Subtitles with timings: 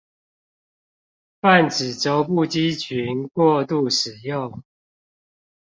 [1.41, 4.63] 泛指肘部肌群過度使用